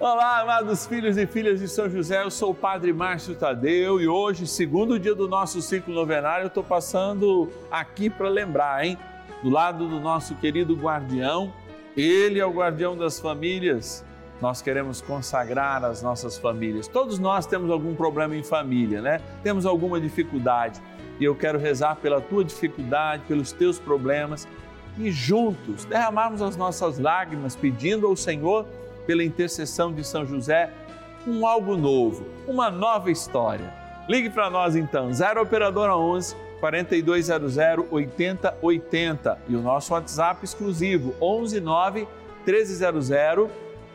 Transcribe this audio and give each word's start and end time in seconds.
Olá, 0.00 0.40
amados 0.40 0.86
filhos 0.86 1.18
e 1.18 1.26
filhas 1.26 1.60
de 1.60 1.68
São 1.68 1.86
José, 1.86 2.24
eu 2.24 2.30
sou 2.30 2.52
o 2.52 2.54
Padre 2.54 2.90
Márcio 2.90 3.34
Tadeu 3.34 4.00
e 4.00 4.08
hoje, 4.08 4.46
segundo 4.46 4.98
dia 4.98 5.14
do 5.14 5.28
nosso 5.28 5.60
ciclo 5.60 5.92
novenário, 5.92 6.44
eu 6.44 6.48
estou 6.48 6.64
passando 6.64 7.50
aqui 7.70 8.08
para 8.08 8.26
lembrar, 8.30 8.82
hein? 8.82 8.96
Do 9.42 9.50
lado 9.50 9.86
do 9.86 10.00
nosso 10.00 10.34
querido 10.36 10.74
guardião, 10.74 11.52
ele 11.94 12.40
é 12.40 12.46
o 12.46 12.50
guardião 12.50 12.96
das 12.96 13.20
famílias. 13.20 14.02
Nós 14.40 14.62
queremos 14.62 15.02
consagrar 15.02 15.84
as 15.84 16.00
nossas 16.00 16.38
famílias. 16.38 16.88
Todos 16.88 17.18
nós 17.18 17.44
temos 17.44 17.70
algum 17.70 17.94
problema 17.94 18.34
em 18.34 18.42
família, 18.42 19.02
né? 19.02 19.20
Temos 19.42 19.66
alguma 19.66 20.00
dificuldade. 20.00 20.80
E 21.20 21.24
eu 21.24 21.34
quero 21.34 21.58
rezar 21.58 21.96
pela 21.96 22.22
tua 22.22 22.42
dificuldade, 22.42 23.24
pelos 23.28 23.52
teus 23.52 23.78
problemas 23.78 24.48
e 24.96 25.10
juntos 25.10 25.84
derramarmos 25.84 26.40
as 26.40 26.56
nossas 26.56 26.98
lágrimas 26.98 27.54
pedindo 27.54 28.06
ao 28.06 28.16
Senhor 28.16 28.64
pela 29.06 29.24
intercessão 29.24 29.92
de 29.92 30.04
São 30.04 30.26
José, 30.26 30.72
um 31.26 31.46
algo 31.46 31.76
novo, 31.76 32.26
uma 32.46 32.70
nova 32.70 33.10
história. 33.10 33.72
Ligue 34.08 34.30
para 34.30 34.50
nós 34.50 34.74
então, 34.74 35.12
0 35.12 35.42
Operadora 35.42 35.96
11 35.96 36.34
4200 36.60 37.56
8080 37.90 39.38
e 39.48 39.56
o 39.56 39.62
nosso 39.62 39.92
WhatsApp 39.94 40.44
exclusivo 40.44 41.14
11 41.20 41.60
9 41.60 42.08
1300 42.46 43.08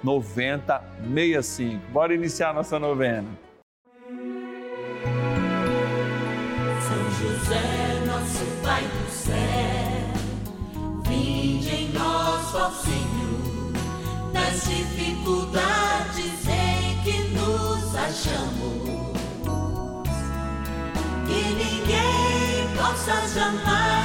9065. 0.03 1.91
Bora 1.91 2.13
iniciar 2.13 2.53
nossa 2.53 2.77
novena. 2.79 3.44
Ninguém 23.05 23.21
possa 23.21 23.27
jamais 23.27 24.04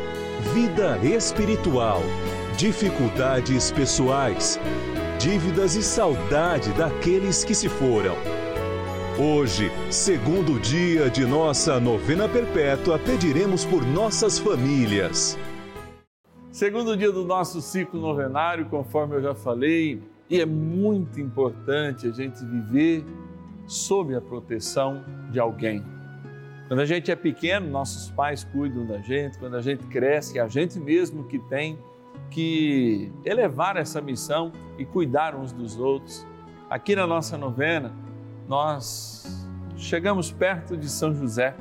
vida 0.41 0.97
espiritual, 1.03 2.01
dificuldades 2.57 3.71
pessoais, 3.71 4.59
dívidas 5.19 5.75
e 5.75 5.83
saudade 5.83 6.71
daqueles 6.73 7.43
que 7.43 7.53
se 7.53 7.69
foram. 7.69 8.15
Hoje, 9.19 9.71
segundo 9.91 10.59
dia 10.59 11.09
de 11.09 11.25
nossa 11.25 11.79
novena 11.79 12.27
perpétua, 12.27 12.97
pediremos 12.97 13.63
por 13.63 13.85
nossas 13.85 14.39
famílias. 14.39 15.37
Segundo 16.51 16.97
dia 16.97 17.11
do 17.11 17.23
nosso 17.23 17.61
ciclo 17.61 18.01
novenário, 18.01 18.65
conforme 18.65 19.17
eu 19.17 19.21
já 19.21 19.35
falei, 19.35 20.01
e 20.29 20.41
é 20.41 20.45
muito 20.45 21.21
importante 21.21 22.07
a 22.07 22.11
gente 22.11 22.43
viver 22.43 23.05
sob 23.67 24.15
a 24.15 24.21
proteção 24.21 25.03
de 25.29 25.39
alguém. 25.39 26.00
Quando 26.71 26.79
a 26.79 26.85
gente 26.85 27.11
é 27.11 27.17
pequeno, 27.17 27.69
nossos 27.69 28.09
pais 28.11 28.45
cuidam 28.45 28.85
da 28.85 28.99
gente, 28.99 29.37
quando 29.37 29.57
a 29.57 29.61
gente 29.61 29.85
cresce, 29.87 30.39
é 30.39 30.41
a 30.41 30.47
gente 30.47 30.79
mesmo 30.79 31.25
que 31.25 31.37
tem 31.37 31.77
que 32.29 33.11
elevar 33.25 33.75
essa 33.75 33.99
missão 33.99 34.53
e 34.77 34.85
cuidar 34.85 35.35
uns 35.35 35.51
dos 35.51 35.77
outros. 35.77 36.25
Aqui 36.69 36.95
na 36.95 37.05
nossa 37.05 37.37
novena, 37.37 37.91
nós 38.47 39.45
chegamos 39.75 40.31
perto 40.31 40.77
de 40.77 40.87
São 40.87 41.13
José, 41.13 41.57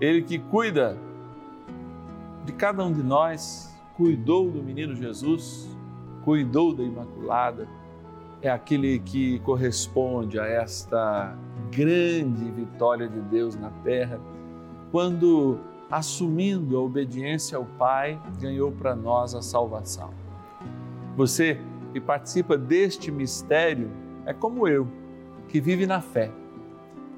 ele 0.00 0.22
que 0.22 0.38
cuida 0.38 0.96
de 2.46 2.52
cada 2.54 2.82
um 2.82 2.94
de 2.94 3.02
nós, 3.02 3.78
cuidou 3.94 4.50
do 4.50 4.62
menino 4.62 4.96
Jesus, 4.96 5.68
cuidou 6.24 6.74
da 6.74 6.82
Imaculada, 6.82 7.68
é 8.42 8.48
aquele 8.48 8.98
que 8.98 9.38
corresponde 9.40 10.38
a 10.38 10.46
esta 10.46 11.36
grande 11.70 12.50
vitória 12.50 13.08
de 13.08 13.20
Deus 13.20 13.54
na 13.54 13.70
terra, 13.84 14.18
quando, 14.90 15.58
assumindo 15.90 16.76
a 16.76 16.80
obediência 16.80 17.58
ao 17.58 17.64
Pai, 17.64 18.20
ganhou 18.40 18.72
para 18.72 18.96
nós 18.96 19.34
a 19.34 19.42
salvação. 19.42 20.10
Você 21.16 21.60
que 21.92 22.00
participa 22.00 22.56
deste 22.56 23.10
mistério 23.10 23.90
é 24.24 24.32
como 24.32 24.66
eu, 24.66 24.88
que 25.48 25.60
vive 25.60 25.86
na 25.86 26.00
fé 26.00 26.30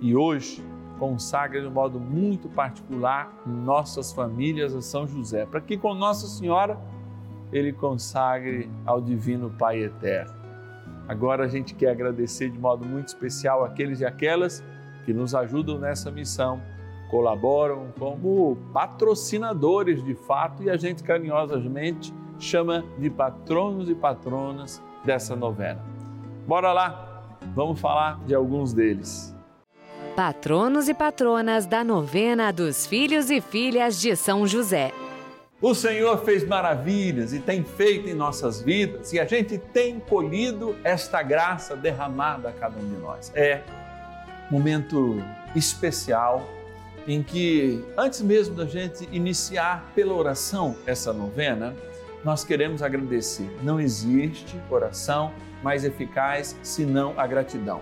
e 0.01 0.17
hoje 0.17 0.65
consagra 0.99 1.61
de 1.61 1.67
um 1.67 1.71
modo 1.71 2.01
muito 2.01 2.49
particular 2.49 3.33
nossas 3.47 4.13
famílias 4.13 4.75
a 4.75 4.81
São 4.81 5.07
José, 5.07 5.47
para 5.47 5.61
que 5.61 5.77
com 5.77 5.95
Nossa 5.95 6.27
Senhora 6.27 6.79
ele 7.53 7.73
consagre 7.73 8.71
ao 8.87 9.01
Divino 9.01 9.51
Pai 9.51 9.83
Eterno. 9.83 10.42
Agora 11.09 11.45
a 11.45 11.49
gente 11.49 11.75
quer 11.75 11.91
agradecer 11.91 12.51
de 12.51 12.59
modo 12.59 12.85
muito 12.85 13.09
especial 13.09 13.65
aqueles 13.65 14.01
e 14.01 14.05
aquelas 14.05 14.63
que 15.05 15.13
nos 15.13 15.35
ajudam 15.35 15.79
nessa 15.79 16.11
missão, 16.11 16.63
colaboram 17.11 17.89
como 17.99 18.57
patrocinadores 18.73 20.03
de 20.03 20.15
fato 20.15 20.63
e 20.63 20.71
a 20.71 20.77
gente 20.77 21.03
carinhosamente 21.03 22.15
chama 22.39 22.85
de 22.99 23.11
patronos 23.11 23.89
e 23.91 23.95
patronas 23.95 24.83
dessa 25.05 25.37
novena. 25.37 25.81
Bora 26.47 26.73
lá, 26.73 27.23
vamos 27.55 27.81
falar 27.81 28.19
de 28.25 28.35
alguns 28.35 28.73
deles. 28.73 29.35
Patronos 30.17 30.89
e 30.89 30.95
patronas 30.95 31.67
da 31.67 31.83
novena 31.83 32.53
dos 32.53 32.87
filhos 32.87 33.31
e 33.31 33.41
filhas 33.41 34.01
de 34.01 34.15
São 34.15 34.47
José. 34.47 34.93
O 35.63 35.77
Senhor 35.77 36.25
fez 36.25 36.45
maravilhas 36.45 37.33
e 37.33 37.39
tem 37.39 37.63
feito 37.63 38.09
em 38.09 38.15
nossas 38.15 38.61
vidas 38.61 39.13
e 39.13 39.21
a 39.21 39.25
gente 39.25 39.59
tem 39.59 40.01
colhido 40.01 40.75
esta 40.83 41.23
graça 41.23 41.77
derramada 41.77 42.49
a 42.49 42.53
cada 42.53 42.81
um 42.81 42.89
de 42.89 42.97
nós. 42.97 43.31
É 43.33 43.63
momento 44.51 45.23
especial 45.55 46.45
em 47.07 47.23
que, 47.23 47.81
antes 47.97 48.23
mesmo 48.23 48.57
da 48.57 48.67
gente 48.67 49.09
iniciar 49.13 49.93
pela 49.95 50.13
oração 50.15 50.75
essa 50.85 51.13
novena, 51.13 51.77
nós 52.25 52.43
queremos 52.43 52.83
agradecer. 52.83 53.49
Não 53.63 53.79
existe 53.79 54.61
oração 54.69 55.33
mais 55.63 55.85
eficaz 55.85 56.57
senão 56.61 57.15
a 57.17 57.25
gratidão. 57.25 57.81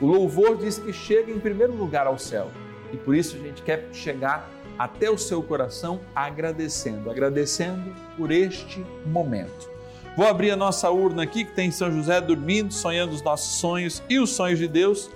O 0.00 0.06
louvor 0.06 0.56
diz 0.56 0.78
que 0.78 0.92
chega 0.92 1.32
em 1.32 1.40
primeiro 1.40 1.74
lugar 1.74 2.06
ao 2.06 2.20
céu 2.20 2.52
e 2.92 2.96
por 2.96 3.14
isso 3.14 3.36
a 3.36 3.38
gente 3.38 3.62
quer 3.62 3.88
chegar 3.92 4.48
até 4.78 5.10
o 5.10 5.18
seu 5.18 5.42
coração 5.42 6.00
agradecendo, 6.14 7.10
agradecendo 7.10 7.94
por 8.16 8.30
este 8.30 8.84
momento. 9.06 9.70
Vou 10.16 10.26
abrir 10.26 10.50
a 10.50 10.56
nossa 10.56 10.90
urna 10.90 11.22
aqui 11.22 11.44
que 11.44 11.52
tem 11.52 11.70
São 11.70 11.92
José 11.92 12.20
dormindo, 12.20 12.72
sonhando 12.72 13.12
os 13.12 13.22
nossos 13.22 13.60
sonhos 13.60 14.02
e 14.08 14.18
os 14.18 14.30
sonhos 14.30 14.58
de 14.58 14.66
Deus 14.66 15.10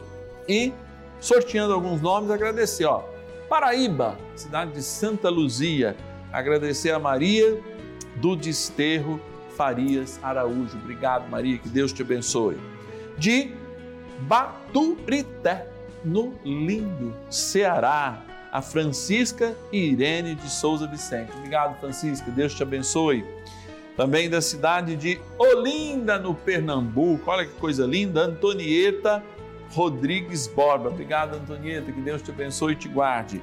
e 0.48 0.72
sorteando 1.20 1.72
alguns 1.72 2.00
nomes, 2.00 2.30
agradecer, 2.30 2.84
ó. 2.84 3.02
Paraíba, 3.48 4.16
cidade 4.36 4.72
de 4.72 4.82
Santa 4.82 5.28
Luzia, 5.28 5.96
agradecer 6.32 6.90
a 6.90 6.98
Maria 6.98 7.60
do 8.16 8.36
Desterro 8.36 9.20
Farias 9.56 10.18
Araújo. 10.22 10.76
Obrigado, 10.76 11.28
Maria, 11.28 11.58
que 11.58 11.68
Deus 11.68 11.92
te 11.92 12.02
abençoe. 12.02 12.58
De 13.16 13.52
Baturité, 14.20 15.68
no 16.04 16.34
lindo 16.44 17.14
Ceará, 17.30 18.22
a 18.52 18.60
Francisca 18.62 19.56
Irene 19.72 20.34
de 20.34 20.48
Souza 20.50 20.86
Vicente. 20.86 21.32
Obrigado, 21.36 21.78
Francisca, 21.80 22.30
Deus 22.30 22.54
te 22.54 22.62
abençoe. 22.62 23.24
Também 23.96 24.28
da 24.28 24.40
cidade 24.40 24.96
de 24.96 25.20
Olinda, 25.38 26.18
no 26.18 26.34
Pernambuco. 26.34 27.30
Olha 27.30 27.46
que 27.46 27.52
coisa 27.54 27.86
linda, 27.86 28.22
Antonieta 28.22 29.22
Rodrigues 29.72 30.46
Borba. 30.46 30.88
Obrigado, 30.88 31.36
Antonieta, 31.36 31.90
que 31.90 32.00
Deus 32.00 32.22
te 32.22 32.30
abençoe 32.30 32.72
e 32.72 32.76
te 32.76 32.88
guarde. 32.88 33.42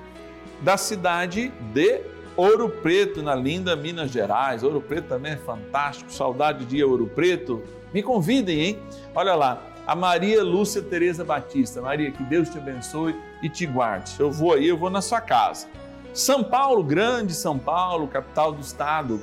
Da 0.61 0.77
cidade 0.77 1.51
de 1.73 2.01
Ouro 2.35 2.69
Preto, 2.69 3.21
na 3.21 3.35
linda 3.35 3.75
Minas 3.75 4.11
Gerais. 4.11 4.63
Ouro 4.63 4.81
Preto 4.81 5.07
também 5.07 5.33
é 5.33 5.37
fantástico, 5.37 6.11
saudade 6.11 6.65
de 6.65 6.83
Ouro 6.83 7.07
Preto. 7.07 7.61
Me 7.93 8.01
convidem, 8.01 8.61
hein? 8.61 8.79
Olha 9.13 9.35
lá, 9.35 9.61
a 9.85 9.95
Maria 9.95 10.43
Lúcia 10.43 10.81
Tereza 10.81 11.23
Batista. 11.23 11.81
Maria, 11.81 12.11
que 12.11 12.23
Deus 12.23 12.49
te 12.49 12.57
abençoe 12.57 13.15
e 13.41 13.49
te 13.49 13.65
guarde. 13.65 14.13
Eu 14.19 14.31
vou 14.31 14.53
aí, 14.53 14.67
eu 14.67 14.77
vou 14.77 14.89
na 14.89 15.01
sua 15.01 15.21
casa. 15.21 15.67
São 16.13 16.43
Paulo, 16.43 16.83
grande 16.83 17.33
São 17.33 17.57
Paulo, 17.57 18.07
capital 18.07 18.51
do 18.51 18.61
estado. 18.61 19.21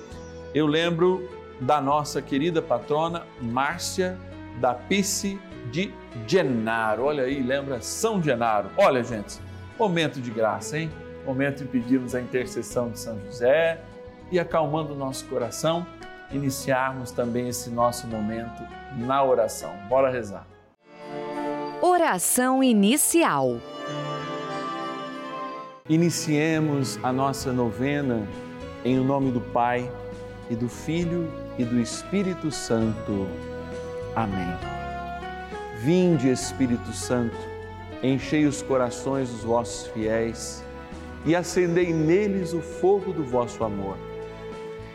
Eu 0.55 0.67
lembro 0.67 1.29
da 1.61 1.81
nossa 1.81 2.23
querida 2.23 2.63
patrona 2.63 3.25
Márcia 3.41 4.19
da 4.61 4.75
Pice 4.75 5.41
de 5.71 5.93
Genaro. 6.27 7.05
Olha 7.05 7.25
aí, 7.25 7.43
lembra 7.43 7.81
São 7.81 8.23
Genaro. 8.23 8.71
Olha, 8.77 9.03
gente, 9.03 9.39
momento 9.79 10.21
de 10.21 10.31
graça, 10.31 10.79
hein? 10.79 10.91
Momento 11.27 11.59
de 11.59 11.65
pedirmos 11.67 12.15
a 12.15 12.21
intercessão 12.21 12.91
de 12.91 12.99
São 12.99 13.21
José 13.27 13.81
e 14.31 14.39
acalmando 14.39 14.95
o 14.95 14.97
nosso 14.97 15.27
coração, 15.27 15.87
iniciarmos 16.31 17.11
também 17.11 17.49
esse 17.49 17.71
nosso 17.71 18.07
momento 18.07 18.63
na 18.97 19.23
oração. 19.23 19.73
Bora 19.89 20.11
rezar. 20.11 20.47
Oração 21.81 22.63
inicial. 22.63 23.59
Iniciemos 25.89 26.99
a 27.03 27.13
nossa 27.13 27.53
novena 27.53 28.27
em 28.85 28.99
o 28.99 29.05
nome 29.05 29.31
do 29.31 29.41
Pai 29.41 29.91
e 30.51 30.55
do 30.55 30.69
Filho 30.69 31.31
e 31.59 31.65
do 31.65 31.81
Espírito 31.81 32.51
Santo. 32.51 33.27
Amém. 34.15 34.55
Vinde, 35.79 36.29
Espírito 36.29 36.93
Santo, 36.93 37.37
enchei 38.03 38.47
os 38.47 38.61
corações 38.63 39.31
dos 39.31 39.45
vossos 39.45 39.87
fiéis 39.89 40.65
e 41.25 41.35
acendei 41.35 41.93
neles 41.93 42.53
o 42.53 42.61
fogo 42.61 43.13
do 43.13 43.25
vosso 43.25 43.63
amor. 43.65 43.97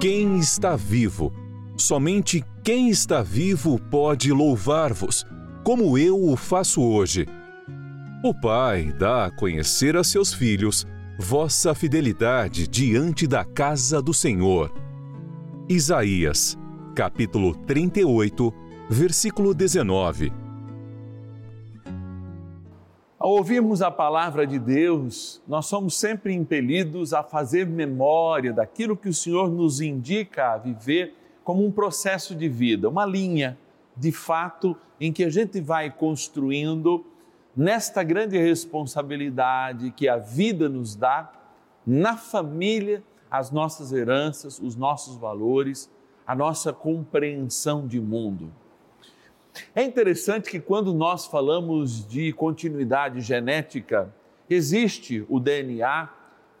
Quem 0.00 0.38
está 0.38 0.76
vivo? 0.76 1.32
Somente 1.76 2.44
quem 2.62 2.88
está 2.88 3.20
vivo 3.20 3.80
pode 3.90 4.32
louvar-vos, 4.32 5.26
como 5.64 5.98
eu 5.98 6.22
o 6.22 6.36
faço 6.36 6.80
hoje. 6.80 7.26
O 8.22 8.32
Pai 8.32 8.92
dá 8.96 9.24
a 9.24 9.30
conhecer 9.32 9.96
a 9.96 10.04
seus 10.04 10.32
filhos 10.32 10.86
vossa 11.18 11.74
fidelidade 11.74 12.68
diante 12.68 13.26
da 13.26 13.44
casa 13.44 14.00
do 14.00 14.14
Senhor. 14.14 14.72
Isaías, 15.68 16.56
capítulo 16.94 17.56
38, 17.56 18.54
versículo 18.88 19.52
19. 19.52 20.32
Ao 23.18 23.30
ouvirmos 23.30 23.82
a 23.82 23.90
palavra 23.90 24.46
de 24.46 24.60
Deus, 24.60 25.42
nós 25.48 25.66
somos 25.66 25.98
sempre 25.98 26.32
impelidos 26.32 27.12
a 27.12 27.20
fazer 27.20 27.66
memória 27.66 28.52
daquilo 28.52 28.96
que 28.96 29.08
o 29.08 29.14
Senhor 29.14 29.50
nos 29.50 29.80
indica 29.80 30.52
a 30.52 30.56
viver 30.56 31.16
como 31.42 31.66
um 31.66 31.72
processo 31.72 32.32
de 32.32 32.48
vida, 32.48 32.88
uma 32.88 33.04
linha 33.04 33.58
de 33.96 34.12
fato 34.12 34.76
em 35.00 35.12
que 35.12 35.24
a 35.24 35.30
gente 35.30 35.60
vai 35.60 35.90
construindo 35.90 37.04
nesta 37.56 38.04
grande 38.04 38.38
responsabilidade 38.38 39.90
que 39.90 40.08
a 40.08 40.16
vida 40.16 40.68
nos 40.68 40.94
dá, 40.94 41.32
na 41.84 42.16
família, 42.16 43.02
as 43.28 43.50
nossas 43.50 43.92
heranças, 43.92 44.60
os 44.60 44.76
nossos 44.76 45.16
valores, 45.16 45.90
a 46.24 46.36
nossa 46.36 46.72
compreensão 46.72 47.84
de 47.84 48.00
mundo. 48.00 48.52
É 49.74 49.82
interessante 49.82 50.50
que 50.50 50.60
quando 50.60 50.92
nós 50.92 51.26
falamos 51.26 52.06
de 52.06 52.32
continuidade 52.32 53.20
genética, 53.20 54.12
existe 54.48 55.24
o 55.28 55.38
DNA 55.38 56.08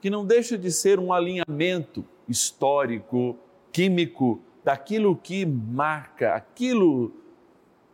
que 0.00 0.10
não 0.10 0.24
deixa 0.24 0.56
de 0.56 0.70
ser 0.70 0.98
um 0.98 1.12
alinhamento 1.12 2.04
histórico, 2.28 3.36
químico 3.72 4.40
daquilo 4.64 5.16
que 5.16 5.44
marca 5.46 6.34
aquilo 6.34 7.12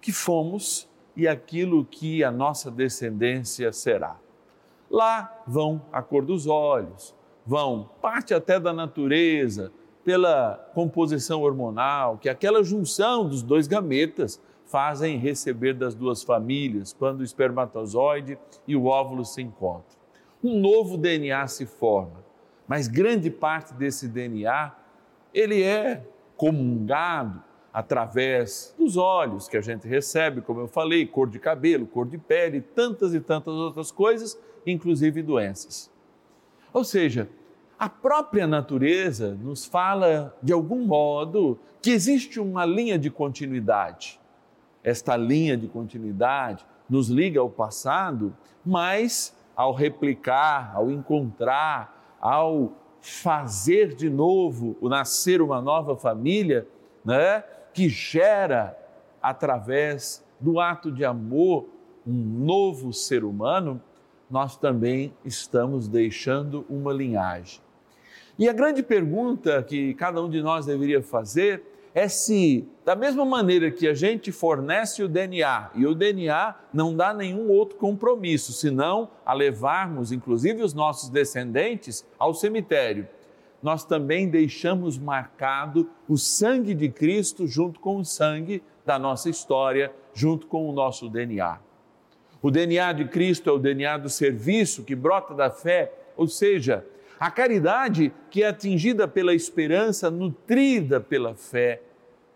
que 0.00 0.12
fomos 0.12 0.88
e 1.16 1.26
aquilo 1.28 1.84
que 1.84 2.22
a 2.24 2.30
nossa 2.30 2.70
descendência 2.70 3.72
será. 3.72 4.16
Lá 4.90 5.42
vão 5.46 5.82
a 5.92 6.02
cor 6.02 6.24
dos 6.24 6.46
olhos, 6.46 7.14
vão 7.46 7.88
parte 8.00 8.34
até 8.34 8.58
da 8.60 8.72
natureza, 8.72 9.72
pela 10.04 10.70
composição 10.74 11.42
hormonal, 11.42 12.18
que 12.18 12.28
aquela 12.28 12.62
junção 12.62 13.26
dos 13.26 13.42
dois 13.42 13.66
gametas 13.66 14.40
fazem 14.66 15.18
receber 15.18 15.74
das 15.74 15.94
duas 15.94 16.22
famílias 16.22 16.92
quando 16.92 17.20
o 17.20 17.24
espermatozoide 17.24 18.38
e 18.66 18.74
o 18.74 18.86
óvulo 18.86 19.24
se 19.24 19.42
encontram. 19.42 19.98
Um 20.42 20.58
novo 20.58 20.96
DNA 20.96 21.46
se 21.48 21.66
forma, 21.66 22.24
mas 22.66 22.88
grande 22.88 23.30
parte 23.30 23.74
desse 23.74 24.08
DNA 24.08 24.74
ele 25.32 25.62
é 25.62 26.04
comungado 26.36 27.42
através 27.72 28.74
dos 28.78 28.96
olhos 28.96 29.48
que 29.48 29.56
a 29.56 29.60
gente 29.60 29.88
recebe, 29.88 30.40
como 30.40 30.60
eu 30.60 30.68
falei, 30.68 31.04
cor 31.04 31.28
de 31.28 31.40
cabelo, 31.40 31.86
cor 31.86 32.06
de 32.06 32.16
pele, 32.16 32.60
tantas 32.60 33.12
e 33.14 33.20
tantas 33.20 33.54
outras 33.54 33.90
coisas, 33.90 34.38
inclusive 34.64 35.22
doenças. 35.22 35.90
Ou 36.72 36.84
seja, 36.84 37.28
a 37.76 37.88
própria 37.88 38.46
natureza 38.46 39.34
nos 39.34 39.64
fala, 39.64 40.36
de 40.40 40.52
algum 40.52 40.84
modo, 40.84 41.58
que 41.82 41.90
existe 41.90 42.38
uma 42.38 42.64
linha 42.64 42.98
de 42.98 43.10
continuidade. 43.10 44.20
Esta 44.84 45.16
linha 45.16 45.56
de 45.56 45.66
continuidade 45.66 46.64
nos 46.88 47.08
liga 47.08 47.40
ao 47.40 47.48
passado, 47.48 48.36
mas 48.64 49.34
ao 49.56 49.72
replicar, 49.72 50.72
ao 50.76 50.90
encontrar, 50.90 52.16
ao 52.20 52.72
fazer 53.00 53.94
de 53.94 54.10
novo 54.10 54.76
o 54.80 54.88
nascer 54.88 55.40
uma 55.40 55.60
nova 55.60 55.96
família, 55.96 56.66
né? 57.04 57.42
que 57.72 57.88
gera 57.88 58.78
através 59.20 60.24
do 60.38 60.60
ato 60.60 60.92
de 60.92 61.04
amor 61.04 61.66
um 62.06 62.12
novo 62.12 62.92
ser 62.92 63.24
humano, 63.24 63.80
nós 64.30 64.56
também 64.56 65.14
estamos 65.24 65.88
deixando 65.88 66.64
uma 66.68 66.92
linhagem. 66.92 67.60
E 68.38 68.48
a 68.48 68.52
grande 68.52 68.82
pergunta 68.82 69.62
que 69.62 69.94
cada 69.94 70.20
um 70.22 70.28
de 70.28 70.42
nós 70.42 70.66
deveria 70.66 71.02
fazer 71.02 71.62
é 71.94 72.08
se, 72.08 72.68
da 72.84 72.96
mesma 72.96 73.24
maneira 73.24 73.70
que 73.70 73.86
a 73.86 73.94
gente 73.94 74.32
fornece 74.32 75.00
o 75.02 75.08
DNA, 75.08 75.70
e 75.76 75.86
o 75.86 75.94
DNA 75.94 76.56
não 76.72 76.94
dá 76.94 77.14
nenhum 77.14 77.48
outro 77.48 77.78
compromisso, 77.78 78.52
senão 78.52 79.08
a 79.24 79.32
levarmos, 79.32 80.10
inclusive, 80.10 80.60
os 80.60 80.74
nossos 80.74 81.08
descendentes 81.08 82.04
ao 82.18 82.34
cemitério, 82.34 83.06
nós 83.62 83.84
também 83.84 84.28
deixamos 84.28 84.98
marcado 84.98 85.88
o 86.08 86.18
sangue 86.18 86.74
de 86.74 86.88
Cristo 86.90 87.46
junto 87.46 87.78
com 87.78 87.96
o 87.96 88.04
sangue 88.04 88.62
da 88.84 88.98
nossa 88.98 89.30
história, 89.30 89.90
junto 90.12 90.48
com 90.48 90.68
o 90.68 90.72
nosso 90.72 91.08
DNA. 91.08 91.58
O 92.42 92.50
DNA 92.50 92.92
de 92.92 93.04
Cristo 93.06 93.48
é 93.48 93.52
o 93.52 93.58
DNA 93.58 93.96
do 93.98 94.10
serviço 94.10 94.82
que 94.82 94.94
brota 94.94 95.32
da 95.32 95.48
fé, 95.48 95.92
ou 96.14 96.28
seja, 96.28 96.84
a 97.24 97.30
caridade 97.30 98.12
que 98.28 98.42
é 98.42 98.48
atingida 98.48 99.08
pela 99.08 99.34
esperança, 99.34 100.10
nutrida 100.10 101.00
pela 101.00 101.34
fé. 101.34 101.80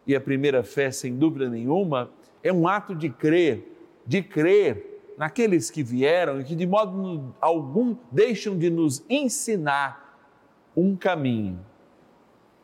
E 0.07 0.17
a 0.17 0.21
primeira 0.21 0.63
fé, 0.63 0.91
sem 0.91 1.15
dúvida 1.15 1.47
nenhuma, 1.47 2.11
é 2.43 2.51
um 2.51 2.67
ato 2.67 2.95
de 2.95 3.11
crer, 3.11 3.71
de 4.07 4.23
crer 4.23 5.13
naqueles 5.19 5.71
que 5.71 5.83
vieram 5.83 6.41
e 6.41 6.45
que 6.45 6.57
de 6.57 6.67
modo 6.67 7.35
algum 7.39 7.95
deixam 8.11 8.57
de 8.57 8.71
nos 8.71 9.05
ensinar 9.11 10.19
um 10.75 10.97
caminho. 10.97 11.61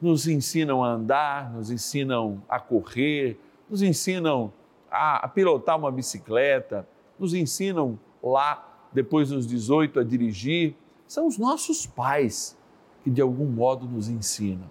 Nos 0.01 0.27
ensinam 0.27 0.83
a 0.83 0.93
andar, 0.93 1.53
nos 1.53 1.71
ensinam 1.71 2.43
a 2.49 2.59
correr, 2.59 3.39
nos 3.69 3.83
ensinam 3.83 4.51
a, 4.91 5.29
pilotar 5.29 5.79
uma 5.79 5.93
bicicleta, 5.93 6.89
nos 7.19 7.35
ensinam 7.35 7.99
lá, 8.23 8.89
depois 8.95 9.29
dos 9.29 9.47
18, 9.47 10.01
a 10.01 10.03
dirigir, 10.03 10.75
são 11.07 11.27
os 11.27 11.39
nossos 11.39 11.87
pais 11.87 12.57
que 13.03 13.11
de 13.11 13.21
algum 13.21 13.47
modo 13.47 13.87
nos 13.87 14.09
ensinam. 14.09 14.71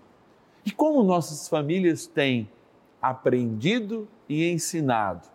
E 0.66 0.72
como 0.72 1.04
nossas 1.04 1.48
famílias 1.48 2.08
têm 2.08 2.50
aprendido 3.02 4.08
e 4.28 4.50
ensinado 4.50 5.28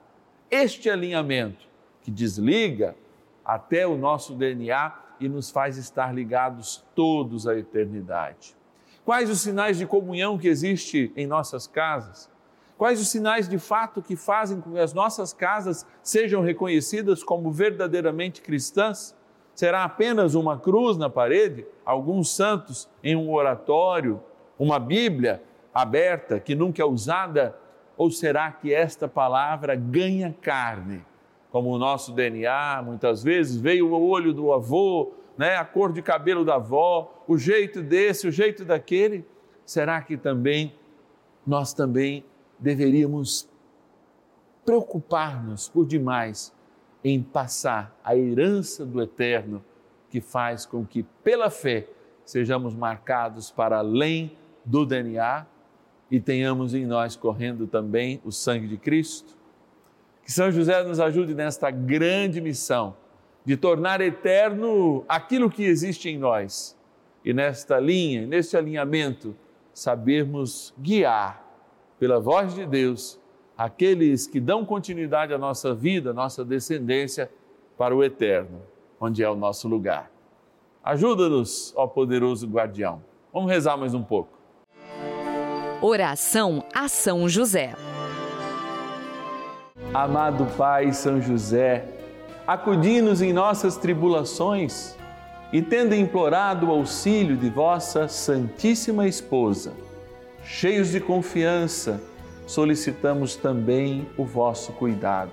este 0.51 0.89
alinhamento 0.89 1.67
que 2.03 2.11
desliga 2.11 2.97
até 3.45 3.87
o 3.87 3.97
nosso 3.97 4.35
DNA 4.35 4.93
e 5.21 5.29
nos 5.29 5.51
faz 5.51 5.77
estar 5.77 6.15
ligados 6.15 6.85
todos 6.95 7.47
à 7.47 7.57
eternidade. 7.57 8.57
Quais 9.05 9.29
os 9.31 9.41
sinais 9.41 9.79
de 9.79 9.87
comunhão 9.87 10.39
que 10.39 10.49
existe 10.49 11.13
em 11.17 11.27
nossas 11.27 11.67
casas? 11.67 12.31
Quais 12.77 13.01
os 13.01 13.09
sinais 13.09 13.49
de 13.49 13.59
fato 13.59 14.01
que 14.01 14.15
fazem 14.15 14.61
com 14.61 14.73
que 14.73 14.79
as 14.79 14.93
nossas 14.93 15.33
casas 15.33 15.87
sejam 16.03 16.43
reconhecidas 16.43 17.25
como 17.25 17.51
verdadeiramente 17.51 18.41
cristãs? 18.41 19.17
Será 19.59 19.83
apenas 19.83 20.37
uma 20.37 20.57
cruz 20.57 20.97
na 20.97 21.11
parede, 21.11 21.67
alguns 21.85 22.31
santos 22.31 22.89
em 23.03 23.17
um 23.17 23.33
oratório, 23.33 24.23
uma 24.57 24.79
Bíblia 24.79 25.43
aberta 25.75 26.39
que 26.39 26.55
nunca 26.55 26.81
é 26.81 26.85
usada? 26.85 27.59
Ou 27.97 28.09
será 28.09 28.53
que 28.53 28.73
esta 28.73 29.09
palavra 29.09 29.75
ganha 29.75 30.33
carne? 30.41 31.05
Como 31.51 31.71
o 31.71 31.77
nosso 31.77 32.13
DNA, 32.13 32.83
muitas 32.85 33.25
vezes 33.25 33.57
veio 33.57 33.93
o 33.93 34.09
olho 34.09 34.33
do 34.33 34.53
avô, 34.53 35.13
né, 35.37 35.57
a 35.57 35.65
cor 35.65 35.93
de 35.93 36.03
cabelo 36.03 36.45
da 36.45 36.55
avó, 36.55 37.25
o 37.27 37.37
jeito 37.37 37.83
desse, 37.83 38.29
o 38.29 38.31
jeito 38.31 38.65
daquele. 38.65 39.27
Será 39.65 40.01
que 40.01 40.17
também 40.17 40.73
nós 41.45 41.73
também 41.75 42.25
deveríamos 42.61 43.51
preocupar-nos 44.65 45.69
por 45.69 45.85
demais 45.85 46.57
em 47.05 47.23
passar 47.23 47.97
a 48.03 48.17
herança 48.17 48.85
do 48.85 49.01
eterno 49.01 49.65
que 50.11 50.21
faz 50.21 50.67
com 50.67 50.85
que, 50.85 51.03
pela 51.23 51.51
fé, 51.51 51.87
sejamos 52.25 52.75
marcados 52.75 53.51
para 53.51 53.79
além 53.79 54.33
do 54.65 54.85
DNA 54.85 55.47
e 56.11 56.19
tenhamos 56.21 56.75
em 56.75 56.87
nós 56.87 57.17
correndo 57.17 57.67
também 57.67 58.21
o 58.25 58.33
sangue 58.33 58.67
de 58.67 58.77
Cristo? 58.77 59.37
Que 60.23 60.33
São 60.33 60.51
José 60.51 60.83
nos 60.83 61.01
ajude 61.01 61.35
nesta 61.35 61.71
grande 61.71 62.41
missão 62.41 62.97
de 63.45 63.57
tornar 63.57 64.01
eterno 64.01 65.05
aquilo 65.09 65.51
que 65.51 65.65
existe 65.65 66.09
em 66.09 66.19
nós 66.19 66.77
e 67.25 67.33
nesta 67.33 67.79
linha, 67.79 68.27
neste 68.27 68.57
alinhamento, 68.57 69.35
sabermos 69.73 70.75
guiar 70.79 71.45
pela 71.99 72.21
voz 72.21 72.55
de 72.55 72.67
Deus 72.67 73.19
aqueles 73.59 74.25
que 74.29 74.39
dão 74.39 74.65
continuidade 74.65 75.35
à 75.35 75.39
nossa 75.39 75.75
vida, 75.75 76.11
à 76.11 76.15
nossa 76.15 76.45
descendência 76.45 77.29
para 77.77 77.95
o 77.95 78.05
eterno, 78.05 78.63
onde 79.01 79.25
é 79.25 79.29
o 79.29 79.35
nosso 79.35 79.67
lugar. 79.67 80.09
Ajuda-nos, 80.85 81.75
ó 81.77 81.89
poderoso 81.89 82.47
guardião. 82.47 83.03
Vamos 83.33 83.51
rezar 83.51 83.77
mais 83.77 83.95
um 83.95 84.03
pouco. 84.03 84.39
Oração 85.83 86.65
a 86.73 86.89
São 86.89 87.29
José. 87.29 87.75
Amado 89.93 90.47
Pai 90.57 90.93
São 90.93 91.21
José, 91.21 91.85
acudi-nos 92.47 93.21
em 93.23 93.33
nossas 93.33 93.77
tribulações 93.77 94.97
e, 95.53 95.63
tendo 95.63 95.95
implorado 95.95 96.67
o 96.67 96.71
auxílio 96.71 97.37
de 97.37 97.49
vossa 97.49 98.07
Santíssima 98.07 99.09
Esposa, 99.09 99.73
cheios 100.45 100.91
de 100.91 101.01
confiança, 101.01 102.01
solicitamos 102.49 103.37
também 103.37 104.07
o 104.17 104.25
vosso 104.25 104.73
cuidado. 104.73 105.33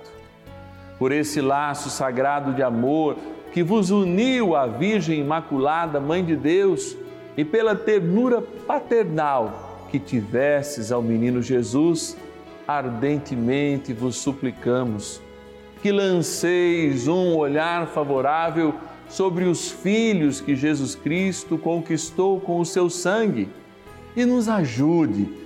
Por 0.98 1.10
esse 1.10 1.40
laço 1.40 1.88
sagrado 1.88 2.52
de 2.52 2.62
amor 2.62 3.16
que 3.52 3.62
vos 3.62 3.90
uniu 3.90 4.54
à 4.54 4.66
Virgem 4.66 5.20
Imaculada, 5.20 5.98
Mãe 5.98 6.22
de 6.22 6.36
Deus, 6.36 6.94
e 7.34 7.42
pela 7.42 7.74
ternura 7.74 8.42
paternal 8.42 9.86
que 9.90 9.98
tivesses 9.98 10.92
ao 10.92 11.02
menino 11.02 11.40
Jesus, 11.40 12.18
ardentemente 12.68 13.94
vos 13.94 14.16
suplicamos 14.16 15.22
que 15.80 15.90
lanceis 15.90 17.08
um 17.08 17.34
olhar 17.34 17.86
favorável 17.86 18.74
sobre 19.08 19.44
os 19.44 19.70
filhos 19.70 20.40
que 20.40 20.54
Jesus 20.54 20.94
Cristo 20.94 21.56
conquistou 21.56 22.40
com 22.40 22.60
o 22.60 22.66
seu 22.66 22.90
sangue 22.90 23.48
e 24.14 24.26
nos 24.26 24.48
ajude 24.50 25.45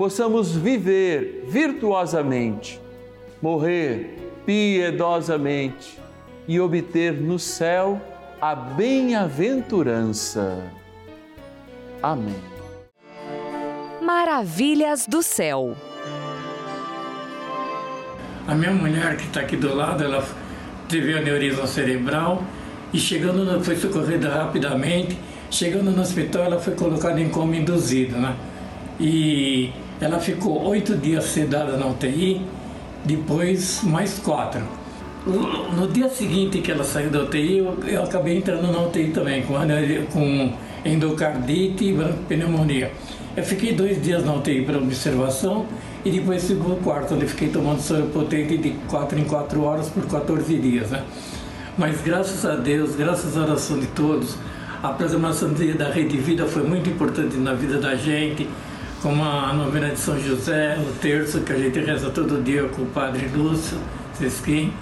possamos 0.00 0.56
viver 0.56 1.44
virtuosamente, 1.46 2.80
morrer 3.42 4.16
piedosamente 4.46 5.98
e 6.48 6.58
obter 6.58 7.12
no 7.12 7.38
céu 7.38 8.00
a 8.40 8.54
bem-aventurança. 8.54 10.64
Amém. 12.02 12.42
Maravilhas 14.00 15.06
do 15.06 15.22
céu. 15.22 15.76
A 18.48 18.54
minha 18.54 18.72
mulher 18.72 19.18
que 19.18 19.24
está 19.24 19.40
aqui 19.40 19.54
do 19.54 19.74
lado, 19.74 20.02
ela 20.02 20.26
teve 20.88 21.12
aneurisma 21.12 21.66
cerebral 21.66 22.42
e 22.90 22.98
chegando 22.98 23.44
no, 23.44 23.62
foi 23.62 23.76
socorrida 23.76 24.30
rapidamente. 24.30 25.18
Chegando 25.50 25.90
no 25.90 26.00
hospital, 26.00 26.44
ela 26.44 26.58
foi 26.58 26.74
colocada 26.74 27.20
em 27.20 27.28
coma 27.28 27.54
induzido, 27.54 28.16
né? 28.16 28.34
E 28.98 29.70
ela 30.00 30.18
ficou 30.18 30.62
oito 30.68 30.96
dias 30.96 31.24
sedada 31.24 31.76
na 31.76 31.86
UTI, 31.86 32.40
depois 33.04 33.82
mais 33.82 34.18
quatro. 34.18 34.62
No 35.76 35.86
dia 35.88 36.08
seguinte 36.08 36.60
que 36.60 36.72
ela 36.72 36.82
saiu 36.82 37.10
da 37.10 37.22
UTI, 37.22 37.58
eu, 37.58 37.78
eu 37.86 38.02
acabei 38.02 38.38
entrando 38.38 38.72
na 38.72 38.80
UTI 38.80 39.08
também, 39.08 39.42
com, 39.42 39.54
com 40.10 40.52
endocardite 40.84 41.84
e 41.84 41.96
pneumonia. 42.26 42.90
Eu 43.36 43.44
fiquei 43.44 43.74
dois 43.74 44.02
dias 44.02 44.24
na 44.24 44.34
UTI 44.34 44.62
para 44.62 44.78
observação 44.78 45.66
e 46.04 46.10
depois 46.10 46.46
fui 46.46 46.56
para 46.56 46.72
o 46.72 46.76
quarto, 46.76 47.14
onde 47.14 47.26
fiquei 47.26 47.48
tomando 47.48 47.80
soro 47.80 48.06
potente 48.06 48.56
de 48.56 48.70
4 48.88 49.18
em 49.18 49.24
4 49.24 49.62
horas 49.62 49.88
por 49.88 50.06
14 50.06 50.56
dias. 50.56 50.90
Né? 50.90 51.02
Mas 51.76 52.00
graças 52.00 52.44
a 52.44 52.56
Deus, 52.56 52.96
graças 52.96 53.36
à 53.36 53.42
oração 53.42 53.78
de 53.78 53.86
todos, 53.88 54.36
a 54.82 54.88
programação 54.88 55.52
da 55.76 55.90
Rede 55.90 56.16
Vida 56.16 56.46
foi 56.46 56.62
muito 56.62 56.88
importante 56.88 57.36
na 57.36 57.52
vida 57.52 57.78
da 57.78 57.94
gente, 57.94 58.48
como 59.02 59.24
a 59.24 59.52
novena 59.52 59.90
de 59.90 59.98
São 59.98 60.18
José, 60.20 60.78
o 60.78 60.92
terço 60.98 61.40
que 61.40 61.52
a 61.52 61.58
gente 61.58 61.80
reza 61.80 62.10
todo 62.10 62.42
dia 62.42 62.68
com 62.68 62.82
o 62.82 62.86
Padre 62.86 63.28
Lúcio 63.28 63.78
Sesquim. 64.14 64.72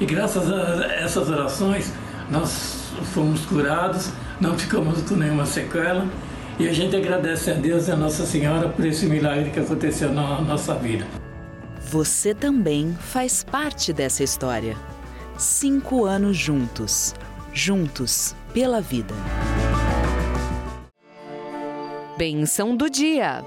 E 0.00 0.06
graças 0.06 0.50
a 0.50 0.86
essas 0.94 1.28
orações, 1.28 1.92
nós 2.30 2.90
fomos 3.12 3.44
curados, 3.46 4.10
não 4.40 4.58
ficamos 4.58 5.02
com 5.02 5.16
nenhuma 5.16 5.46
sequela 5.46 6.06
e 6.58 6.68
a 6.68 6.72
gente 6.72 6.96
agradece 6.96 7.50
a 7.50 7.54
Deus 7.54 7.88
e 7.88 7.92
a 7.92 7.96
Nossa 7.96 8.24
Senhora 8.24 8.68
por 8.68 8.84
esse 8.84 9.06
milagre 9.06 9.50
que 9.50 9.60
aconteceu 9.60 10.12
na 10.12 10.40
nossa 10.40 10.74
vida. 10.74 11.06
Você 11.90 12.34
também 12.34 12.96
faz 12.98 13.44
parte 13.44 13.92
dessa 13.92 14.24
história. 14.24 14.76
Cinco 15.36 16.04
anos 16.04 16.36
juntos. 16.36 17.14
Juntos 17.52 18.34
pela 18.52 18.80
vida. 18.80 19.14
Benção 22.18 22.74
do 22.74 22.88
dia. 22.90 23.44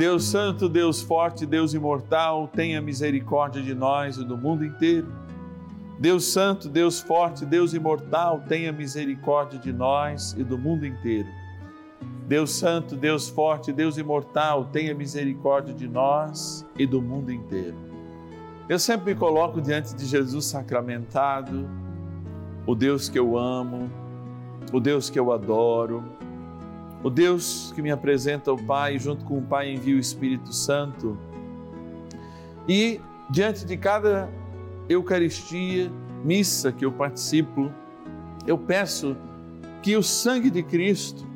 Deus 0.00 0.24
Santo, 0.24 0.66
Deus 0.66 1.02
Forte, 1.02 1.44
Deus 1.44 1.74
Imortal, 1.74 2.48
tenha 2.48 2.80
misericórdia 2.80 3.60
de 3.60 3.74
nós 3.74 4.16
e 4.16 4.24
do 4.24 4.34
mundo 4.34 4.64
inteiro. 4.64 5.06
Deus 5.98 6.24
Santo, 6.24 6.70
Deus 6.70 7.02
Forte, 7.02 7.44
Deus 7.44 7.74
Imortal, 7.74 8.42
tenha 8.48 8.72
misericórdia 8.72 9.58
de 9.58 9.70
nós 9.70 10.34
e 10.38 10.42
do 10.42 10.56
mundo 10.56 10.86
inteiro. 10.86 11.28
Deus 12.26 12.52
Santo, 12.52 12.96
Deus 12.96 13.28
Forte, 13.28 13.74
Deus 13.74 13.98
Imortal, 13.98 14.70
tenha 14.72 14.94
misericórdia 14.94 15.74
de 15.74 15.86
nós 15.86 16.64
e 16.78 16.86
do 16.86 17.02
mundo 17.02 17.30
inteiro. 17.30 17.76
Eu 18.70 18.78
sempre 18.78 19.12
me 19.12 19.20
coloco 19.20 19.60
diante 19.60 19.94
de 19.94 20.06
Jesus 20.06 20.46
sacramentado, 20.46 21.68
o 22.66 22.74
Deus 22.74 23.10
que 23.10 23.18
eu 23.18 23.36
amo, 23.36 23.90
o 24.72 24.80
Deus 24.80 25.10
que 25.10 25.20
eu 25.20 25.30
adoro, 25.30 26.02
o 27.02 27.08
Deus 27.08 27.72
que 27.74 27.80
me 27.80 27.90
apresenta 27.90 28.52
o 28.52 28.62
Pai, 28.62 28.98
junto 28.98 29.24
com 29.24 29.38
o 29.38 29.42
Pai 29.42 29.72
envia 29.72 29.96
o 29.96 29.98
Espírito 29.98 30.52
Santo. 30.52 31.16
E 32.68 33.00
diante 33.30 33.64
de 33.64 33.76
cada 33.76 34.28
Eucaristia, 34.88 35.90
missa 36.24 36.70
que 36.70 36.84
eu 36.84 36.92
participo, 36.92 37.70
eu 38.46 38.58
peço 38.58 39.16
que 39.82 39.96
o 39.96 40.02
sangue 40.02 40.50
de 40.50 40.62
Cristo 40.62 41.26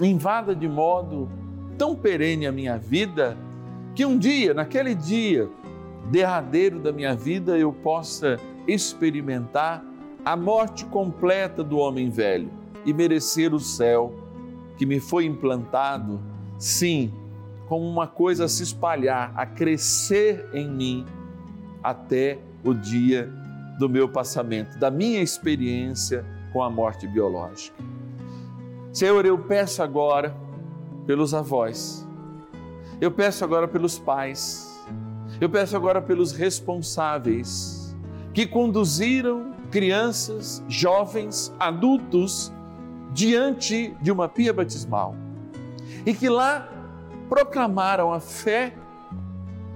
invada 0.00 0.54
de 0.54 0.66
modo 0.66 1.28
tão 1.76 1.94
perene 1.94 2.46
a 2.46 2.52
minha 2.52 2.78
vida, 2.78 3.36
que 3.94 4.06
um 4.06 4.16
dia, 4.16 4.54
naquele 4.54 4.94
dia 4.94 5.48
derradeiro 6.10 6.78
da 6.78 6.92
minha 6.92 7.14
vida, 7.14 7.58
eu 7.58 7.72
possa 7.72 8.38
experimentar 8.66 9.84
a 10.24 10.36
morte 10.36 10.84
completa 10.86 11.62
do 11.62 11.78
homem 11.78 12.08
velho 12.08 12.50
e 12.86 12.92
merecer 12.92 13.52
o 13.52 13.60
céu 13.60 14.14
que 14.82 14.86
me 14.86 14.98
foi 14.98 15.26
implantado, 15.26 16.20
sim, 16.58 17.12
como 17.68 17.88
uma 17.88 18.08
coisa 18.08 18.46
a 18.46 18.48
se 18.48 18.64
espalhar, 18.64 19.32
a 19.36 19.46
crescer 19.46 20.50
em 20.52 20.68
mim 20.68 21.06
até 21.80 22.40
o 22.64 22.74
dia 22.74 23.32
do 23.78 23.88
meu 23.88 24.08
passamento, 24.08 24.76
da 24.80 24.90
minha 24.90 25.22
experiência 25.22 26.26
com 26.52 26.64
a 26.64 26.68
morte 26.68 27.06
biológica. 27.06 27.76
Senhor, 28.92 29.24
eu 29.24 29.38
peço 29.38 29.84
agora 29.84 30.34
pelos 31.06 31.32
avós, 31.32 32.04
eu 33.00 33.12
peço 33.12 33.44
agora 33.44 33.68
pelos 33.68 34.00
pais, 34.00 34.84
eu 35.40 35.48
peço 35.48 35.76
agora 35.76 36.02
pelos 36.02 36.32
responsáveis 36.32 37.96
que 38.34 38.48
conduziram 38.48 39.52
crianças, 39.70 40.60
jovens, 40.66 41.54
adultos 41.60 42.52
diante 43.12 43.96
de 44.00 44.10
uma 44.10 44.28
pia 44.28 44.52
batismal 44.52 45.14
e 46.04 46.14
que 46.14 46.28
lá 46.28 46.68
proclamaram 47.28 48.12
a 48.12 48.20
fé 48.20 48.74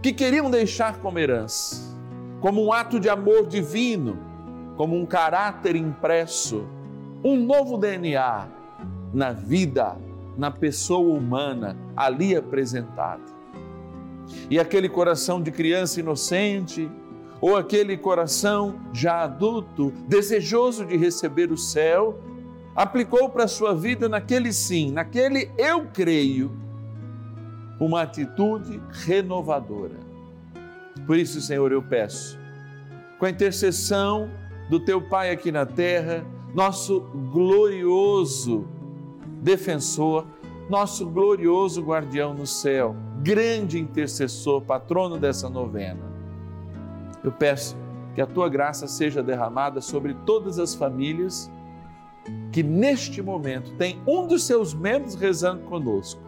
que 0.02 0.12
queriam 0.12 0.50
deixar 0.50 0.98
como 0.98 1.18
herança 1.18 1.86
como 2.40 2.64
um 2.64 2.72
ato 2.72 3.00
de 3.00 3.08
amor 3.08 3.46
divino, 3.46 4.18
como 4.76 4.96
um 4.96 5.06
caráter 5.06 5.74
impresso, 5.74 6.64
um 7.24 7.36
novo 7.36 7.78
DNA 7.78 8.46
na 9.12 9.32
vida, 9.32 9.96
na 10.36 10.50
pessoa 10.50 11.16
humana 11.16 11.76
ali 11.96 12.36
apresentada. 12.36 13.22
E 14.50 14.58
aquele 14.58 14.88
coração 14.88 15.40
de 15.40 15.50
criança 15.50 16.00
inocente, 16.00 16.90
ou 17.40 17.56
aquele 17.56 17.96
coração 17.96 18.76
já 18.92 19.22
adulto, 19.22 19.92
desejoso 20.06 20.84
de 20.84 20.96
receber 20.96 21.50
o 21.50 21.56
céu, 21.56 22.20
aplicou 22.76 23.30
para 23.30 23.44
a 23.44 23.48
sua 23.48 23.74
vida 23.74 24.08
naquele 24.08 24.52
sim, 24.52 24.92
naquele 24.92 25.50
eu 25.56 25.86
creio, 25.86 26.54
uma 27.80 28.02
atitude 28.02 28.80
renovadora 29.04 30.06
por 31.04 31.16
isso, 31.16 31.40
Senhor, 31.40 31.70
eu 31.72 31.82
peço, 31.82 32.38
com 33.18 33.26
a 33.26 33.30
intercessão 33.30 34.30
do 34.70 34.80
teu 34.80 35.00
Pai 35.00 35.30
aqui 35.30 35.52
na 35.52 35.66
terra, 35.66 36.24
nosso 36.54 37.00
glorioso 37.32 38.66
defensor, 39.42 40.26
nosso 40.70 41.06
glorioso 41.06 41.82
guardião 41.82 42.32
no 42.34 42.46
céu, 42.46 42.96
grande 43.22 43.78
intercessor, 43.78 44.62
patrono 44.62 45.18
dessa 45.18 45.48
novena. 45.48 46.02
Eu 47.22 47.30
peço 47.30 47.76
que 48.14 48.20
a 48.20 48.26
tua 48.26 48.48
graça 48.48 48.88
seja 48.88 49.22
derramada 49.22 49.80
sobre 49.80 50.14
todas 50.24 50.58
as 50.58 50.74
famílias 50.74 51.50
que 52.52 52.62
neste 52.62 53.20
momento 53.22 53.72
tem 53.72 54.00
um 54.06 54.26
dos 54.26 54.44
seus 54.44 54.74
membros 54.74 55.14
rezando 55.14 55.62
conosco. 55.64 56.20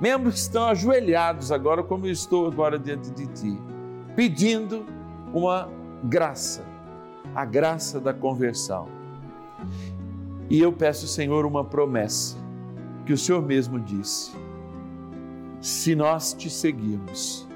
Membros 0.00 0.34
que 0.34 0.40
estão 0.40 0.64
ajoelhados 0.64 1.52
agora, 1.52 1.82
como 1.82 2.06
eu 2.06 2.12
estou 2.12 2.46
agora 2.46 2.78
diante 2.78 3.10
de 3.10 3.26
ti 3.26 3.70
pedindo 4.14 4.84
uma 5.32 5.68
graça, 6.04 6.64
a 7.34 7.44
graça 7.44 8.00
da 8.00 8.12
conversão. 8.12 8.88
E 10.48 10.60
eu 10.60 10.72
peço, 10.72 11.06
Senhor, 11.06 11.46
uma 11.46 11.64
promessa 11.64 12.36
que 13.06 13.12
o 13.12 13.18
Senhor 13.18 13.40
mesmo 13.42 13.78
disse: 13.78 14.32
se 15.60 15.94
nós 15.94 16.32
te 16.32 16.50
seguirmos, 16.50 17.48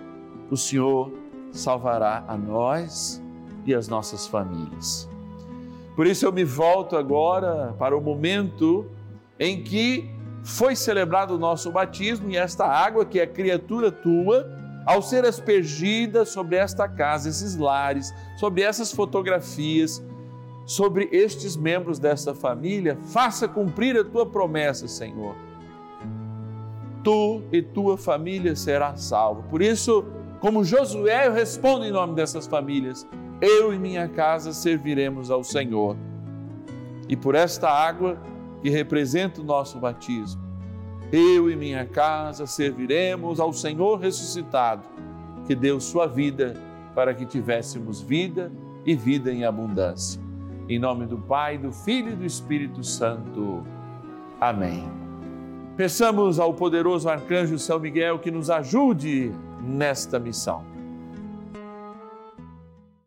o 0.50 0.56
Senhor 0.56 1.12
salvará 1.50 2.24
a 2.28 2.36
nós 2.36 3.22
e 3.66 3.74
as 3.74 3.88
nossas 3.88 4.26
famílias. 4.26 5.08
Por 5.94 6.06
isso 6.06 6.26
eu 6.26 6.32
me 6.32 6.44
volto 6.44 6.96
agora 6.96 7.74
para 7.78 7.96
o 7.96 8.00
momento 8.00 8.86
em 9.38 9.62
que 9.62 10.10
foi 10.42 10.76
celebrado 10.76 11.34
o 11.34 11.38
nosso 11.38 11.70
batismo 11.70 12.30
e 12.30 12.36
esta 12.36 12.66
água 12.66 13.04
que 13.04 13.18
é 13.18 13.26
criatura 13.26 13.90
tua 13.90 14.46
ao 14.84 15.00
ser 15.00 15.24
aspergida 15.24 16.24
sobre 16.24 16.56
esta 16.56 16.86
casa, 16.86 17.28
esses 17.28 17.56
lares, 17.56 18.12
sobre 18.36 18.62
essas 18.62 18.92
fotografias, 18.92 20.02
sobre 20.66 21.08
estes 21.10 21.56
membros 21.56 21.98
desta 21.98 22.34
família, 22.34 22.98
faça 23.12 23.48
cumprir 23.48 23.96
a 23.96 24.04
tua 24.04 24.26
promessa, 24.26 24.86
Senhor. 24.86 25.34
Tu 27.02 27.42
e 27.52 27.62
tua 27.62 27.96
família 27.96 28.56
será 28.56 28.96
salvo. 28.96 29.44
Por 29.44 29.62
isso, 29.62 30.04
como 30.40 30.64
Josué, 30.64 31.28
eu 31.28 31.32
respondo 31.32 31.84
em 31.84 31.90
nome 31.90 32.14
dessas 32.14 32.46
famílias: 32.46 33.06
eu 33.40 33.72
e 33.72 33.78
minha 33.78 34.08
casa 34.08 34.52
serviremos 34.52 35.30
ao 35.30 35.42
Senhor. 35.42 35.96
E 37.08 37.16
por 37.16 37.34
esta 37.34 37.68
água 37.68 38.18
que 38.62 38.70
representa 38.70 39.40
o 39.40 39.44
nosso 39.44 39.78
batismo, 39.78 40.42
eu 41.12 41.50
e 41.50 41.56
minha 41.56 41.84
casa 41.84 42.46
serviremos 42.46 43.38
ao 43.38 43.52
Senhor 43.52 43.98
ressuscitado, 43.98 44.82
que 45.46 45.54
deu 45.54 45.78
sua 45.78 46.06
vida 46.06 46.54
para 46.94 47.12
que 47.12 47.26
tivéssemos 47.26 48.00
vida 48.00 48.50
e 48.86 48.94
vida 48.94 49.32
em 49.32 49.44
abundância. 49.44 50.20
Em 50.68 50.78
nome 50.78 51.06
do 51.06 51.18
Pai, 51.18 51.58
do 51.58 51.72
Filho 51.72 52.12
e 52.12 52.16
do 52.16 52.24
Espírito 52.24 52.82
Santo. 52.82 53.62
Amém. 54.40 54.90
Peçamos 55.76 56.38
ao 56.38 56.54
poderoso 56.54 57.08
arcanjo 57.08 57.58
São 57.58 57.78
Miguel 57.78 58.18
que 58.18 58.30
nos 58.30 58.48
ajude 58.48 59.32
nesta 59.60 60.18
missão. 60.18 60.73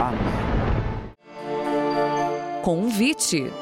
Amém. 0.00 0.18
Convite. 2.62 3.52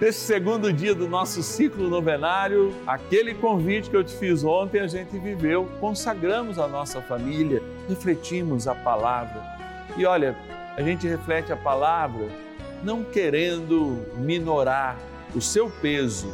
Nesse 0.00 0.20
segundo 0.20 0.72
dia 0.72 0.94
do 0.94 1.06
nosso 1.06 1.42
ciclo 1.42 1.88
novenário, 1.88 2.74
aquele 2.86 3.34
convite 3.34 3.90
que 3.90 3.96
eu 3.96 4.02
te 4.02 4.16
fiz 4.16 4.42
ontem, 4.42 4.80
a 4.80 4.86
gente 4.86 5.16
viveu, 5.18 5.68
consagramos 5.78 6.58
a 6.58 6.66
nossa 6.66 7.00
família, 7.02 7.62
refletimos 7.88 8.66
a 8.66 8.74
palavra. 8.74 9.40
E 9.96 10.06
olha, 10.06 10.34
a 10.76 10.82
gente 10.82 11.06
reflete 11.06 11.52
a 11.52 11.56
palavra 11.56 12.26
não 12.82 13.04
querendo 13.04 14.06
minorar 14.16 14.98
o 15.34 15.40
seu 15.40 15.70
peso, 15.70 16.32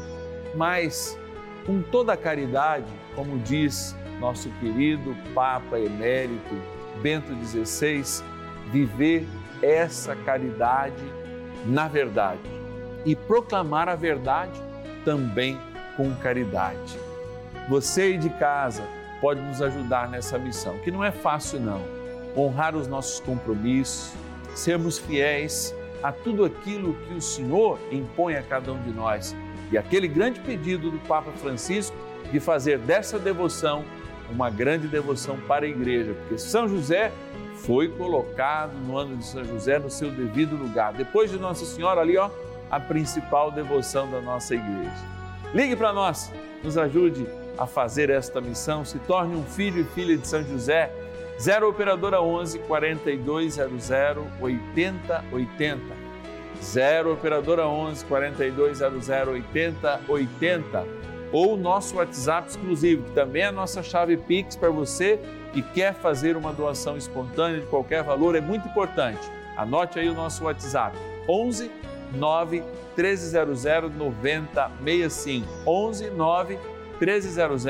mas 0.55 1.18
com 1.66 1.83
toda 1.83 2.12
a 2.12 2.16
caridade, 2.16 2.87
como 3.16 3.37
diz 3.40 3.96
nosso 4.20 4.49
querido 4.61 5.14
Papa 5.35 5.79
Emérito 5.79 6.55
Bento 7.02 7.32
XVI, 7.44 8.24
viver 8.72 9.26
essa 9.62 10.14
caridade 10.16 11.04
na 11.64 11.88
verdade 11.88 12.40
e 13.04 13.14
proclamar 13.14 13.88
a 13.88 13.94
verdade 13.94 14.61
também 15.04 15.59
com 15.96 16.14
caridade. 16.16 16.98
Você 17.68 18.02
aí 18.02 18.18
de 18.18 18.30
casa 18.30 18.82
pode 19.20 19.40
nos 19.40 19.62
ajudar 19.62 20.09
nessa 20.09 20.38
missão, 20.38 20.78
que 20.78 20.90
não 20.90 21.02
é 21.02 21.11
fácil 21.11 21.61
não. 21.61 21.80
Honrar 22.37 22.76
os 22.76 22.87
nossos 22.87 23.18
compromissos, 23.20 24.12
sermos 24.54 24.98
fiéis 24.98 25.74
a 26.02 26.12
tudo 26.12 26.44
aquilo 26.44 26.94
que 26.94 27.14
o 27.14 27.20
Senhor 27.20 27.78
impõe 27.90 28.37
a 28.37 28.42
cada 28.42 28.72
um 28.72 28.82
de 28.82 28.90
nós. 28.90 29.35
E 29.72 29.78
aquele 29.78 30.06
grande 30.06 30.40
pedido 30.40 30.90
do 30.90 30.98
Papa 31.00 31.32
Francisco 31.32 31.96
de 32.30 32.38
fazer 32.38 32.78
dessa 32.78 33.18
devoção 33.18 33.85
uma 34.30 34.50
grande 34.50 34.88
devoção 34.88 35.38
para 35.40 35.64
a 35.64 35.68
igreja, 35.68 36.14
porque 36.14 36.38
São 36.38 36.68
José 36.68 37.12
foi 37.56 37.88
colocado 37.88 38.72
no 38.86 38.96
ano 38.96 39.16
de 39.16 39.24
São 39.24 39.44
José 39.44 39.78
no 39.78 39.90
seu 39.90 40.10
devido 40.10 40.56
lugar. 40.56 40.92
Depois 40.92 41.30
de 41.30 41.38
Nossa 41.38 41.64
Senhora 41.64 42.00
ali, 42.00 42.16
ó, 42.16 42.30
a 42.70 42.78
principal 42.78 43.50
devoção 43.50 44.10
da 44.10 44.20
nossa 44.20 44.54
igreja. 44.54 45.16
Ligue 45.54 45.76
para 45.76 45.92
nós, 45.92 46.32
nos 46.62 46.76
ajude 46.76 47.26
a 47.56 47.66
fazer 47.66 48.10
esta 48.10 48.40
missão, 48.40 48.84
se 48.84 48.98
torne 49.00 49.34
um 49.34 49.44
filho 49.44 49.80
e 49.80 49.84
filha 49.84 50.16
de 50.16 50.26
São 50.26 50.42
José. 50.42 50.92
0 51.40 51.68
Operadora 51.68 52.20
11 52.20 52.58
4200 52.60 53.90
8080. 54.40 55.80
0 56.62 57.12
Operadora 57.12 57.66
11 57.66 58.04
4200 58.06 59.08
8080. 59.08 60.86
Ou 61.37 61.55
nosso 61.55 61.96
WhatsApp 61.96 62.49
exclusivo, 62.49 63.03
que 63.03 63.11
também 63.11 63.42
é 63.42 63.49
a 63.49 63.53
nossa 63.53 63.83
chave 63.83 64.16
Pix 64.16 64.57
para 64.57 64.70
você 64.70 65.20
que 65.53 65.61
quer 65.61 65.92
fazer 65.92 66.35
uma 66.35 66.51
doação 66.51 66.96
espontânea 66.96 67.61
de 67.61 67.66
qualquer 67.66 68.03
valor, 68.03 68.35
é 68.35 68.40
muito 68.40 68.66
importante. 68.66 69.20
Anote 69.55 69.99
aí 69.99 70.09
o 70.09 70.14
nosso 70.14 70.44
WhatsApp: 70.44 70.96
11 71.29 71.70
9 72.14 72.62
1300 72.96 73.64
9065. 73.94 75.46
11 75.66 76.09
9 76.09 76.59
1300 76.99 77.64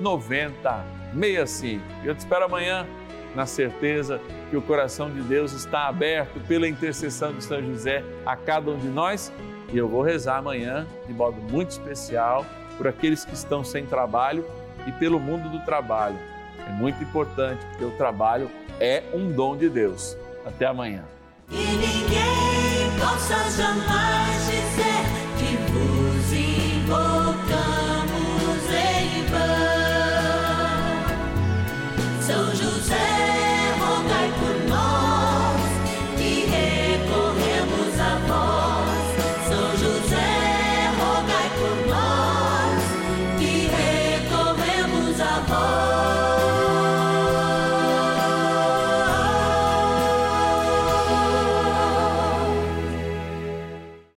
9065. 0.00 1.84
Eu 2.04 2.14
te 2.14 2.20
espero 2.20 2.44
amanhã 2.44 2.86
na 3.34 3.46
certeza 3.46 4.20
que 4.48 4.56
o 4.56 4.62
coração 4.62 5.10
de 5.10 5.22
Deus 5.22 5.52
está 5.52 5.88
aberto 5.88 6.38
pela 6.46 6.68
intercessão 6.68 7.32
de 7.32 7.42
São 7.42 7.60
José 7.60 8.04
a 8.24 8.36
cada 8.36 8.70
um 8.70 8.78
de 8.78 8.86
nós 8.86 9.32
e 9.72 9.78
eu 9.78 9.88
vou 9.88 10.02
rezar 10.02 10.36
amanhã 10.36 10.86
de 11.04 11.12
modo 11.12 11.40
muito 11.50 11.70
especial 11.70 12.46
por 12.76 12.88
aqueles 12.88 13.24
que 13.24 13.34
estão 13.34 13.64
sem 13.64 13.86
trabalho 13.86 14.44
e 14.86 14.92
pelo 14.92 15.20
mundo 15.20 15.48
do 15.48 15.64
trabalho. 15.64 16.18
É 16.66 16.70
muito 16.70 17.02
importante 17.02 17.64
porque 17.66 17.84
o 17.84 17.90
trabalho 17.92 18.50
é 18.80 19.02
um 19.12 19.30
dom 19.30 19.56
de 19.56 19.68
Deus. 19.68 20.16
Até 20.44 20.66
amanhã 20.66 21.04